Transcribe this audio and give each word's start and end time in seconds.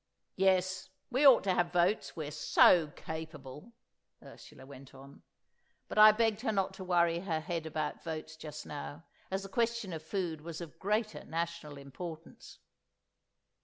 "—Yes, 0.35 0.89
we 1.11 1.27
ought 1.27 1.43
to 1.43 1.53
have 1.53 1.71
votes, 1.71 2.15
we're 2.15 2.31
so—capable!" 2.31 3.71
Ursula 4.23 4.65
went 4.65 4.95
on, 4.95 5.21
but 5.87 5.99
I 5.99 6.11
begged 6.11 6.41
her 6.41 6.51
not 6.51 6.73
to 6.73 6.83
worry 6.83 7.19
her 7.19 7.39
head 7.39 7.67
about 7.67 8.03
votes 8.03 8.35
just 8.35 8.65
now, 8.65 9.05
as 9.29 9.43
the 9.43 9.49
question 9.49 9.93
of 9.93 10.01
food 10.01 10.41
was 10.41 10.59
of 10.59 10.79
greater 10.79 11.23
national 11.25 11.77
importance. 11.77 12.57